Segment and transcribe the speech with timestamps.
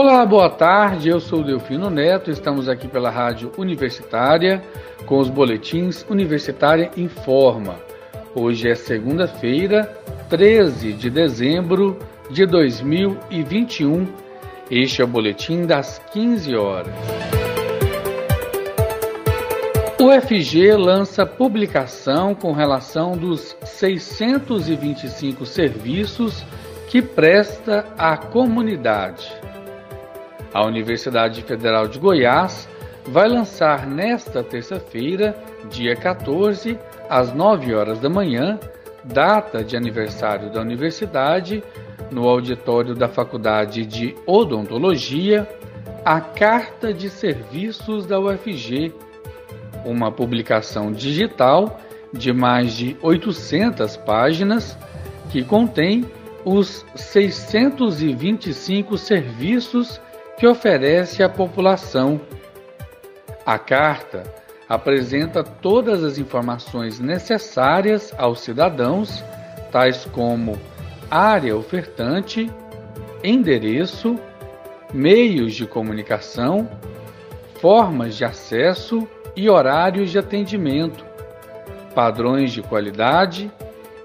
[0.00, 1.08] Olá, boa tarde.
[1.08, 2.30] Eu sou Delfino Neto.
[2.30, 4.62] Estamos aqui pela Rádio Universitária
[5.06, 7.80] com os boletins Universitária Informa.
[8.32, 9.92] Hoje é segunda-feira,
[10.30, 11.98] 13 de dezembro
[12.30, 14.06] de 2021.
[14.70, 16.94] Este é o boletim das 15 horas.
[20.00, 26.44] O FG lança publicação com relação dos 625 serviços
[26.88, 29.47] que presta à comunidade.
[30.52, 32.68] A Universidade Federal de Goiás
[33.06, 35.36] vai lançar nesta terça-feira,
[35.70, 38.58] dia 14, às 9 horas da manhã,
[39.04, 41.62] data de aniversário da universidade,
[42.10, 45.48] no auditório da Faculdade de Odontologia,
[46.04, 48.92] a Carta de Serviços da UFG,
[49.84, 51.78] uma publicação digital
[52.12, 54.76] de mais de 800 páginas
[55.30, 56.04] que contém
[56.44, 60.00] os 625 serviços
[60.38, 62.20] que oferece à população.
[63.44, 64.22] A carta
[64.68, 69.24] apresenta todas as informações necessárias aos cidadãos,
[69.72, 70.58] tais como
[71.10, 72.50] área ofertante,
[73.24, 74.16] endereço,
[74.94, 76.68] meios de comunicação,
[77.60, 81.04] formas de acesso e horários de atendimento,
[81.94, 83.50] padrões de qualidade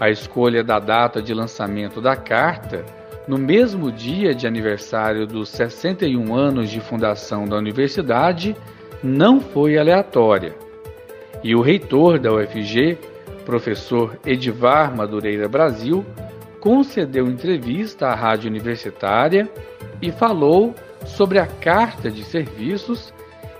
[0.00, 2.86] A escolha da data de lançamento da carta,
[3.28, 8.56] no mesmo dia de aniversário dos 61 anos de fundação da universidade,
[9.02, 10.54] não foi aleatória.
[11.42, 12.98] E o reitor da UFG,
[13.46, 16.04] professor Edivar Madureira Brasil,
[16.60, 19.48] concedeu entrevista à rádio universitária
[20.02, 20.74] e falou
[21.06, 23.12] sobre a carta de serviços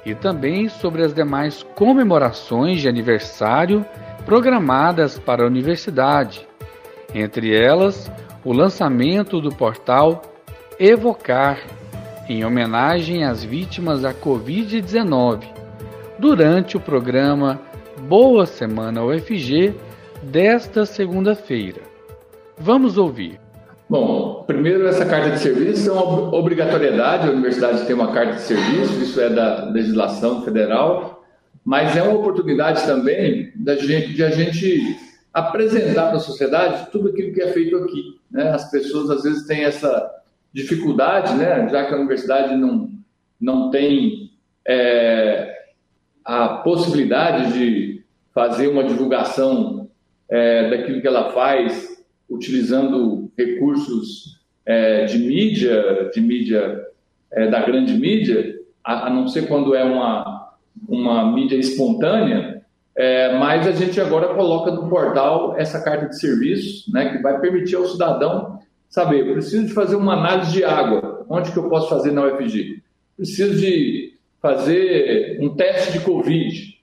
[0.04, 3.84] e também sobre as demais comemorações de aniversário
[4.24, 6.46] programadas para a universidade,
[7.14, 8.10] entre elas
[8.44, 10.22] o lançamento do portal
[10.78, 11.58] Evocar,
[12.30, 15.42] em homenagem às vítimas da Covid-19,
[16.16, 17.60] durante o programa
[18.02, 19.74] Boa Semana UFG
[20.22, 21.80] desta segunda-feira.
[22.56, 23.40] Vamos ouvir.
[23.88, 28.42] Bom, primeiro, essa carta de serviço é uma obrigatoriedade, a universidade tem uma carta de
[28.42, 31.24] serviço, isso é da legislação federal,
[31.64, 34.96] mas é uma oportunidade também da gente, de a gente
[35.34, 38.20] apresentar para a sociedade tudo aquilo que é feito aqui.
[38.30, 38.50] Né?
[38.50, 40.19] As pessoas às vezes têm essa
[40.52, 42.90] dificuldade, né, já que a universidade não,
[43.40, 44.30] não tem
[44.66, 45.54] é,
[46.24, 49.88] a possibilidade de fazer uma divulgação
[50.28, 56.86] é, daquilo que ela faz utilizando recursos é, de mídia, de mídia
[57.32, 60.54] é, da grande mídia, a, a, não ser quando é uma,
[60.88, 62.62] uma mídia espontânea,
[62.96, 67.40] é, mas a gente agora coloca no portal essa carta de serviços, né, que vai
[67.40, 68.60] permitir ao cidadão
[68.90, 72.26] saber, eu preciso de fazer uma análise de água, onde que eu posso fazer na
[72.26, 72.82] UFG?
[73.16, 76.78] Preciso de fazer um teste de Covid,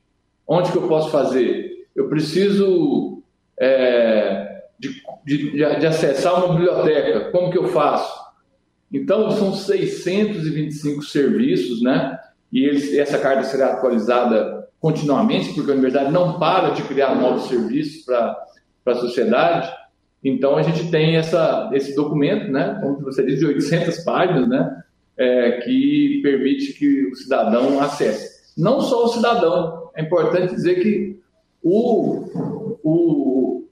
[0.48, 1.86] onde que eu posso fazer?
[1.94, 3.22] Eu preciso
[3.60, 8.26] é, de, de, de acessar uma biblioteca, como que eu faço?
[8.92, 12.18] Então, são 625 serviços, né?
[12.52, 17.48] E eles, essa carta será atualizada continuamente, porque a universidade não para de criar novos
[17.48, 18.46] serviços para
[18.86, 19.70] a sociedade.
[20.28, 24.84] Então, a gente tem essa, esse documento, né, como você disse, de 800 páginas, né,
[25.18, 28.54] é, que permite que o cidadão acesse.
[28.58, 31.20] Não só o cidadão, é importante dizer que
[31.64, 33.68] o, o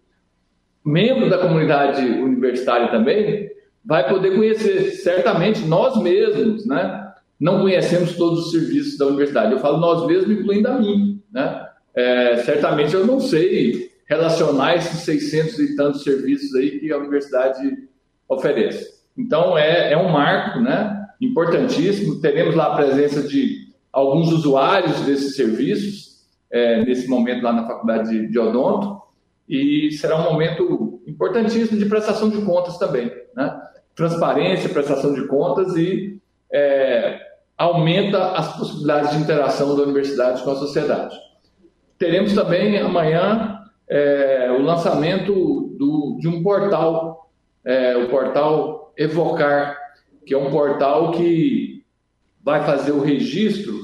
[0.84, 3.50] membro da comunidade universitária também
[3.84, 7.02] vai poder conhecer, certamente, nós mesmos, né?
[7.40, 9.52] Não conhecemos todos os serviços da universidade.
[9.52, 11.68] Eu falo nós mesmos, incluindo a mim, né?
[11.94, 17.88] É, certamente eu não sei relacionar esses 600 e tantos serviços aí que a universidade
[18.28, 18.96] oferece.
[19.18, 21.08] Então, é, é um marco, né?
[21.20, 22.22] Importantíssimo.
[22.22, 28.10] Teremos lá a presença de alguns usuários desses serviços, é, nesse momento lá na faculdade
[28.10, 29.02] de, de Odonto,
[29.48, 33.62] e será um momento importantíssimo de prestação de contas também, né?
[33.96, 36.20] transparência, prestação de contas e
[36.52, 37.20] é,
[37.58, 41.16] aumenta as possibilidades de interação da universidade com a sociedade.
[41.98, 47.30] Teremos também amanhã é, o lançamento do, de um portal,
[47.64, 49.78] é, o portal Evocar,
[50.26, 51.84] que é um portal que
[52.44, 53.76] vai fazer o registro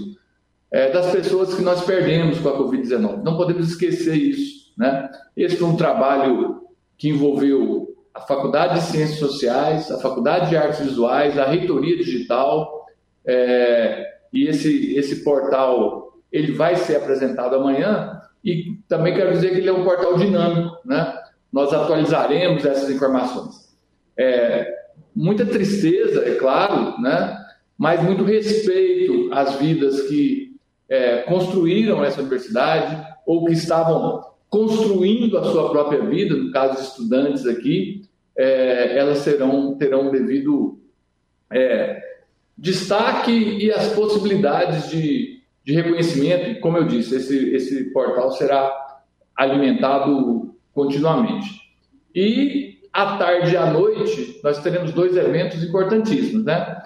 [0.72, 3.24] é, das pessoas que nós perdemos com a Covid-19.
[3.24, 4.72] Não podemos esquecer isso.
[4.78, 5.10] Né?
[5.36, 6.62] Esse foi um trabalho
[6.98, 12.86] que envolveu a Faculdade de Ciências Sociais, a Faculdade de Artes Visuais, a Reitoria Digital,
[13.26, 19.60] é, e esse, esse portal ele vai ser apresentado amanhã, e também quero dizer que
[19.60, 21.18] ele é um portal dinâmico, né?
[21.50, 23.74] Nós atualizaremos essas informações.
[24.18, 24.70] É,
[25.16, 27.38] muita tristeza, é claro, né?
[27.78, 30.58] Mas muito respeito às vidas que
[30.90, 36.82] é, construíram essa universidade ou que estavam construindo a sua própria vida, no caso de
[36.82, 38.04] estudantes aqui,
[38.38, 40.78] é, elas serão, terão devido
[41.50, 41.98] é,
[42.58, 46.60] destaque e as possibilidades de, de reconhecimento.
[46.60, 48.81] Como eu disse, esse, esse portal será
[49.42, 51.50] alimentado continuamente.
[52.14, 56.84] E à tarde e à noite, nós teremos dois eventos importantíssimos, né?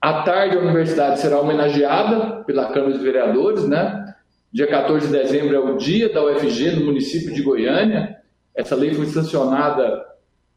[0.00, 4.14] À tarde, a universidade será homenageada pela Câmara de Vereadores, né?
[4.52, 8.16] Dia 14 de dezembro é o dia da UFG no município de Goiânia.
[8.54, 10.06] Essa lei foi sancionada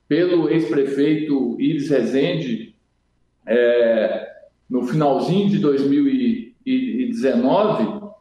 [0.07, 2.75] pelo ex-prefeito Iris Rezende
[3.47, 4.27] é,
[4.69, 8.11] no finalzinho de 2019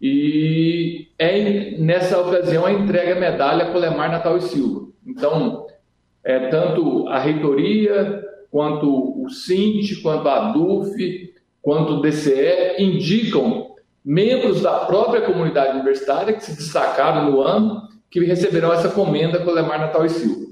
[0.00, 4.88] e é nessa ocasião a entrega a medalha Colemar Natal e Silva.
[5.04, 5.66] Então,
[6.22, 13.68] é, tanto a reitoria, quanto o SINT, quanto a ADUF, quanto o DCE indicam
[14.04, 19.50] membros da própria comunidade universitária que se destacaram no ano, que receberão essa comenda com
[19.50, 20.46] o Lemar Natal e Silva.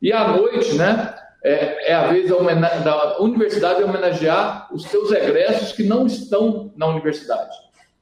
[0.00, 5.72] E à noite, né, é, é a vez da, da universidade homenagear os seus egressos
[5.72, 7.56] que não estão na universidade.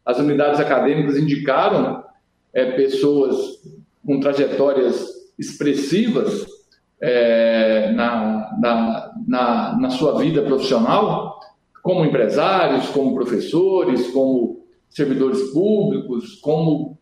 [0.04, 2.04] As unidades acadêmicas indicaram
[2.52, 3.36] é, pessoas
[4.04, 5.08] com trajetórias
[5.38, 6.46] expressivas
[7.00, 11.40] é, na, na, na, na sua vida profissional,
[11.82, 16.98] como empresários, como professores, como servidores públicos, como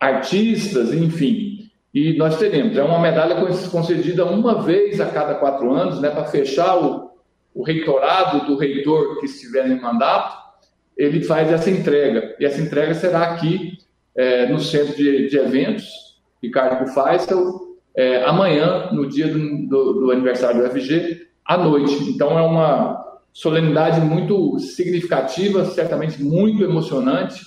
[0.00, 1.68] artistas, enfim.
[1.92, 3.36] E nós teremos, é uma medalha
[3.70, 7.10] concedida uma vez a cada quatro anos, né, para fechar o,
[7.54, 10.47] o reitorado do reitor que estiver em mandato,
[10.98, 12.34] ele faz essa entrega.
[12.40, 13.78] E essa entrega será aqui
[14.16, 15.86] é, no centro de, de eventos,
[16.42, 17.60] Ricardo Faisal,
[17.96, 22.10] é, amanhã, no dia do, do, do aniversário do FG, à noite.
[22.10, 27.40] Então é uma solenidade muito significativa, certamente muito emocionante.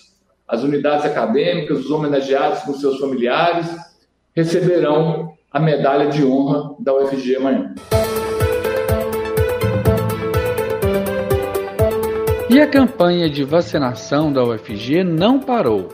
[0.47, 3.67] As unidades acadêmicas, os homenageados com seus familiares,
[4.33, 7.73] receberão a medalha de honra da UFG amanhã.
[12.51, 15.87] E a campanha de vacinação da UFG não parou.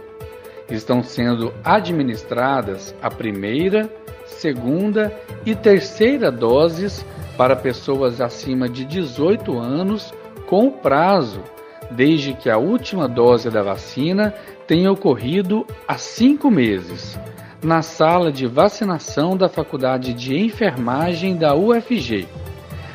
[0.67, 3.87] Estão sendo administradas a primeira,
[4.25, 7.05] segunda e terceira doses
[7.37, 10.11] para pessoas acima de 18 anos
[10.47, 11.43] com prazo
[11.91, 14.33] desde que a última dose da vacina
[14.65, 17.19] tenha ocorrido há cinco meses,
[17.61, 22.27] na sala de vacinação da Faculdade de Enfermagem da UFG.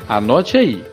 [0.09, 0.83] Anote aí,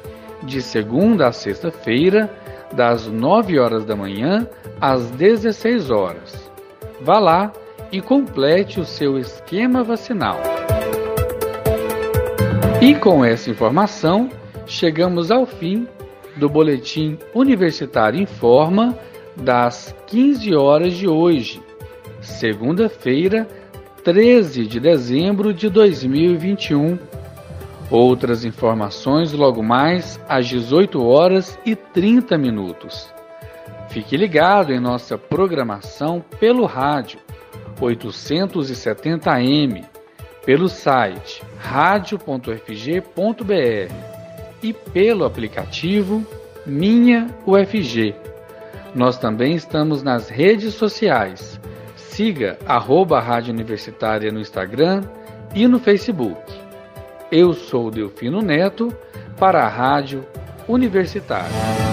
[0.45, 2.31] de segunda a sexta-feira,
[2.75, 4.47] das 9 horas da manhã
[4.81, 6.51] às 16 horas.
[7.01, 7.53] Vá lá
[7.91, 10.41] e complete o seu esquema vacinal.
[12.81, 14.31] E com essa informação,
[14.67, 15.87] chegamos ao fim
[16.37, 18.97] do Boletim Universitário Informa
[19.37, 21.61] das 15 horas de hoje,
[22.21, 23.47] segunda-feira,
[24.03, 26.99] 13 de dezembro de 2021.
[27.91, 33.13] Outras informações logo mais às 18 horas e 30 minutos.
[33.89, 37.19] Fique ligado em nossa programação pelo rádio
[37.81, 39.85] 870M
[40.45, 42.61] pelo site radio.fg.br
[44.63, 46.25] e pelo aplicativo
[46.67, 48.15] Minha UFG.
[48.95, 51.61] Nós também estamos nas redes sociais.
[51.97, 55.03] siga arroba Rádio Universitária no Instagram
[55.55, 56.60] e no Facebook.
[57.31, 58.93] Eu sou Delfino Neto
[59.39, 60.27] para a Rádio
[60.67, 61.90] Universitária.